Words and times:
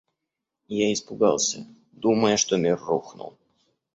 Я 0.67 0.91
испугался, 0.91 1.67
думая, 1.91 2.35
что 2.35 2.57
мир 2.57 2.79
рухнул. 2.81 3.37